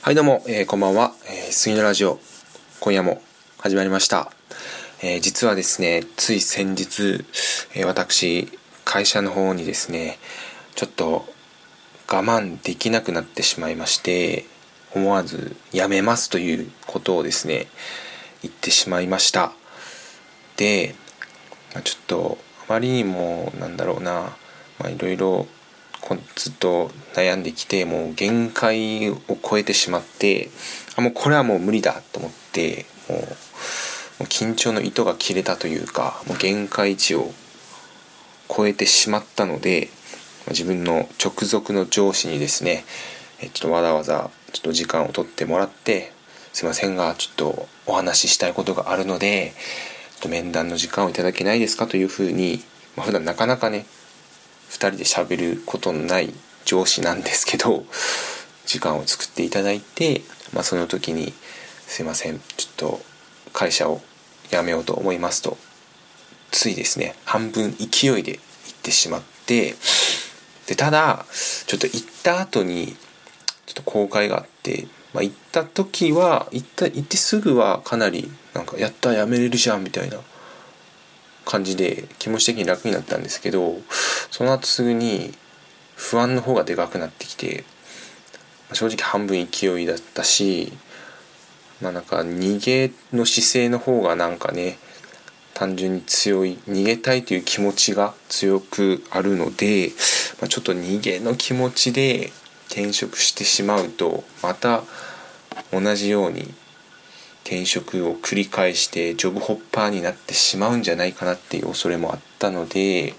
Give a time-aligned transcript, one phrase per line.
[0.00, 2.20] はいどうも、えー、こんばんは、えー、杉のラジオ
[2.78, 3.20] 今夜も
[3.58, 4.30] 始まりました、
[5.02, 7.24] えー、実はですねつい先日、
[7.74, 8.48] え私
[8.84, 10.18] 会社の方にですね
[10.76, 11.26] ちょっと
[12.08, 14.46] 我慢できなくなってしまいまして
[14.94, 17.66] 思わずやめますということをですね
[18.42, 19.52] 言ってしまいました。
[20.56, 20.94] で、
[21.74, 22.38] まあ、ちょっと
[22.68, 24.36] あまりにもなんだろうな
[24.78, 25.48] まあいろいろ
[26.36, 30.50] ずっと悩んできてもう限界を超えてしまって
[30.96, 33.16] あもうこれはもう無理だと思っても
[34.20, 37.30] う緊張の糸が切れたというかもう限界値を
[38.48, 39.88] 超えてしまったので
[40.48, 42.84] 自分の直属の上司にですね
[43.52, 46.12] ちょっとわざわざちょっと時間を取ってもらって
[46.52, 49.52] すいませんがちょっとお話ししたいことがあるので
[50.12, 52.62] ちょっと面談の時間をいただけないですかというふうに、
[52.96, 53.86] まあ、普段なかなかね
[54.70, 56.32] 2人で喋ることのない
[56.64, 57.84] 上司なんですけど
[58.66, 60.22] 時間を作っていただいて、
[60.52, 61.32] まあ、その時に
[61.86, 63.00] 「すいませんちょっと
[63.52, 64.02] 会社を
[64.50, 65.56] 辞めようと思います」と
[66.50, 68.40] ついですね半分勢いで言っ
[68.82, 69.74] てしまって
[70.66, 71.24] でただ
[71.66, 72.96] ちょっと行った後に
[73.66, 80.18] ちょっと後悔があって、まあ、行った時は行った行ってすぐはかなりなんか「やった辞めれるじゃん」みたいな
[81.48, 83.76] 感じで気持ち的に楽になったんですけど
[84.30, 85.32] その後すぐに
[85.96, 87.64] 不安の方がでかくなってきて
[88.74, 90.74] 正直半分勢いだったし
[91.80, 94.78] まあなんか逃げの姿勢の方がなんかね
[95.54, 99.90] 単純に強い逃げたいという気持ちが強くあるので、
[100.40, 102.30] まあ、ちょっと逃げの気持ちで
[102.68, 104.82] 転職してしまうとまた
[105.72, 106.54] 同じように
[107.48, 113.14] 転職を繰り返してジョブホッパーになってしまうんじゃないかなっていう恐れもあったので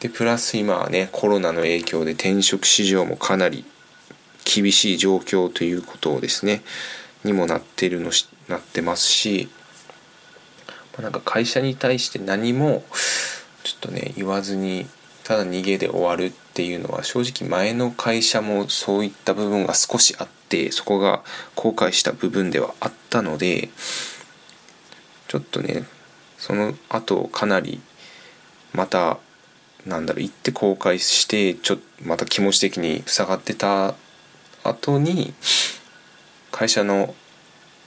[0.00, 3.66] でプラス今はねコロナの影響で転職市場もかなり
[4.44, 6.62] 厳しい状況ということをですね。
[7.24, 9.48] にもなってるのしなってますし、
[10.92, 12.84] まあ、なんか会社に対して何も
[13.62, 14.86] ちょっとね言わずに
[15.24, 21.24] ただ逃げで終わるっていうのは正直前の会社もそういった部分が少しあってそこが
[21.56, 23.70] 後悔した部分ではあったので
[25.26, 25.84] ちょっとね
[26.38, 27.80] その後かなり
[28.72, 29.18] また
[29.84, 33.96] なんだろう行って後悔してちょまた気持ち的に塞がってた
[34.62, 35.34] 後に
[36.52, 37.14] 会社の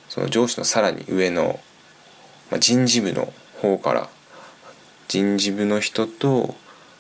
[0.10, 1.62] その上司のさらに上の、
[2.52, 4.10] ま、人事部の方から
[5.08, 6.56] 人事部の人と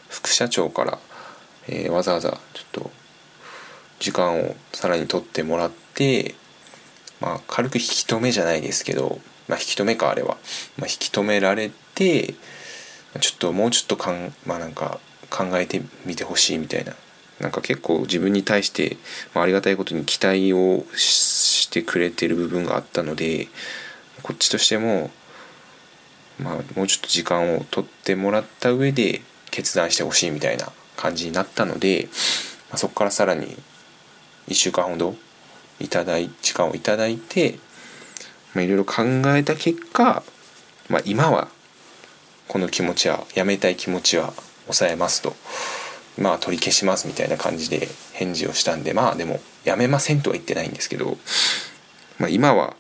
[0.08, 1.00] 副社長から、
[1.68, 2.92] えー、わざわざちょっと
[4.00, 6.36] 時間をさらに取ってもらって
[7.20, 10.38] まあ軽く引き止めじゃないですけど、まあ、引き止めかあれは、
[10.78, 12.36] まあ、引き止められて
[13.20, 15.00] ちょっともうちょっとかん、まあ、なんか
[15.30, 16.94] 考えてみてほしいみたいな。
[17.40, 18.98] なんか結構自分に対して、
[19.36, 23.48] まあ、ありがたいことに期待をしてくれてる部分があったので
[24.24, 25.12] こっちとしても、
[26.40, 29.22] まあ、もうちょっと時間を取ってもらった上で
[29.52, 32.10] 決断してほしいみたいな感じになったので、
[32.70, 33.56] まあ、そこからさらに
[34.48, 35.16] 1週間ほど
[35.80, 37.60] いただい時間をいただいて、
[38.54, 39.04] まあ、いろいろ考
[39.36, 40.24] えた結果、
[40.90, 41.50] まあ、今は
[42.48, 44.34] この気持ちはやめたい気持ちは
[44.66, 45.36] 抑えますと
[46.22, 51.18] まあ取り消しますみたいな感じで返事をしたんでまあでもやめませんとは言ってないんですけど、
[52.20, 52.76] まあ、今は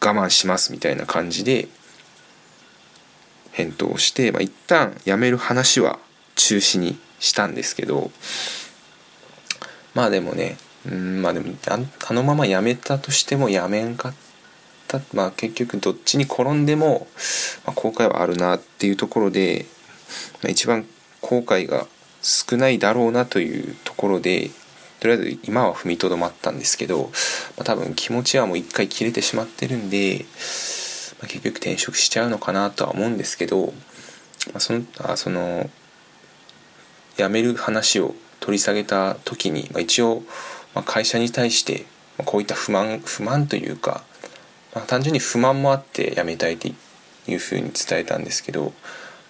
[0.00, 1.68] 我慢しますみたいな感じで
[3.52, 5.98] 返答をして、まあ、一旦やめる話は
[6.34, 8.10] 中止にしたんですけど
[9.94, 10.56] まあでもね
[10.90, 14.12] うんまあでもあのままやめたとしてもやめんかっ
[14.88, 15.00] た。
[15.14, 17.06] まあ結局どっちに転んでも、
[17.64, 19.64] まあ、後悔はあるなっていうところで、
[20.42, 20.84] まあ、一番
[21.22, 21.86] 後悔が
[22.20, 24.50] 少ないだろうなというところで
[25.02, 27.10] とりあえず今は踏みとどまったんですけど、
[27.56, 30.24] まあ、多分気持ちはもう一回切れてしまってるんで、
[31.18, 33.72] まあ、結局転職しちゃうのかなとは思うんですけど、ま
[34.56, 35.68] あ、そのあその
[37.16, 40.22] 辞める話を取り下げた時に、まあ、一応
[40.74, 41.86] まあ、会社に対して
[42.24, 44.04] こういった不満不満というか、
[44.74, 48.72] まあ、単純に不満もあって辞めたいというふうに伝えたんですけど、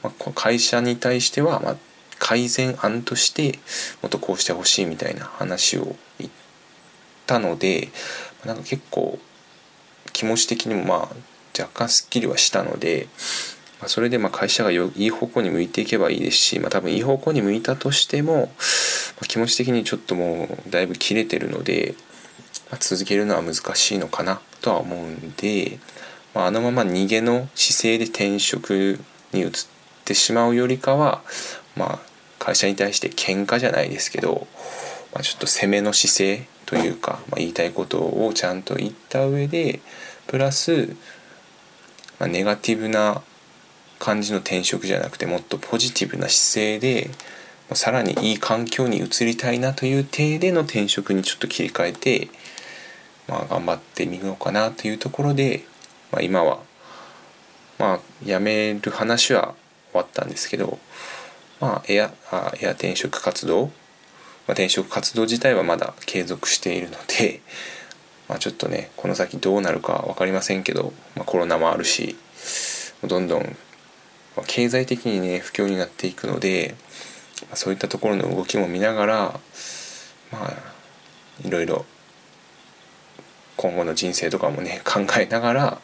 [0.03, 1.77] まあ、会社に対してはま
[2.19, 3.59] 改善案として
[4.01, 6.31] もっとこうしてほしいみたいな話を言っ
[7.27, 7.89] たので
[8.45, 9.19] なんか結構
[10.13, 11.09] 気持ち的にもまあ
[11.59, 13.09] 若干すっきりはしたので、
[13.81, 18.53] ま、それでま会社がいい方向に向いていけばいいですし、まあ、多分いい方向に向いたとしても
[19.27, 21.95] 気持ち的にちょっともうだいぶ切れてるので、
[22.71, 25.79] まあ、続けるのは難しいのかなとは思うんで、
[26.35, 28.99] まあ、あのまま逃げの姿勢で転職
[29.33, 29.51] に移っ
[30.05, 31.23] てしまうよりかは
[31.77, 31.99] まあ
[32.39, 34.49] 会社に対して喧嘩じゃないですけど、
[35.15, 39.81] まあ、ちょっと攻めの姿勢というか、まあ、言いたいことをちゃんと言った上で
[40.27, 40.97] プラス、
[42.19, 43.23] まあ、ネガティブな
[43.99, 47.11] 感じの転職じゃなくてもっとポジティブな姿勢で
[47.75, 52.29] さらにいい環境に移りたいなという体での転職にちょっと切り替えて、
[53.29, 55.65] まあ、頑張ってみようかなというところで、
[56.11, 56.61] まあ、今は
[57.79, 59.55] まあ辞める話は
[59.91, 60.79] 終わったんですけど
[61.61, 63.73] まあエアあエア転職活動、まあ、
[64.53, 67.41] 転職活動自体はまだ継続しているので、
[68.29, 72.17] まあ、ちょっとねこの先どうなるか分かりませんけど、まあ、コロナもあるし
[73.05, 73.57] どんどん
[74.47, 76.75] 経済的にね不況になっていくので、
[77.55, 79.41] そういったところの動きも見ながら
[80.31, 80.53] まあ
[81.45, 81.85] いろいろ
[83.57, 85.79] 今後の人生とかもね 考えながら、ま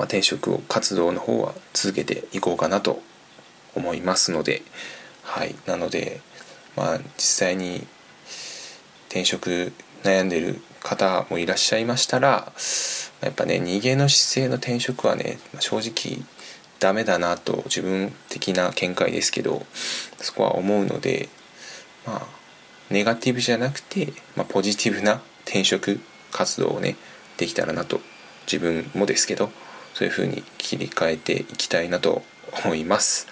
[0.00, 3.02] あ、転職を活動の方は続けていこうかなと
[3.74, 4.62] 思いますので
[5.22, 5.54] はい。
[5.66, 6.20] なので
[6.76, 7.86] まあ実際に
[9.08, 12.52] 転職悩んでる方もいらっしゃいましたら
[13.20, 16.22] やっぱね逃げの姿勢の転職はね正直
[16.80, 19.66] ダメだなと自分的な見解ですけど
[20.18, 21.28] そこは思うので
[22.06, 22.26] まあ
[22.90, 26.00] ネガティブじゃなくて、まあ、ポジティブな転職
[26.32, 26.96] 活動をね
[27.36, 28.00] できたらなと
[28.50, 29.50] 自分もですけど
[29.94, 32.22] そういう風に切り替えていきたいなと
[32.64, 33.26] 思います。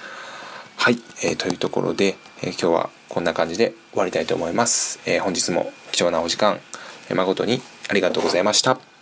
[0.76, 5.00] はい、えー、というところで、えー、今日はこんな感じで終わりたいと思います。
[5.06, 6.60] えー、本日も貴重なお時間、
[7.08, 8.95] え誠にありがとうございました。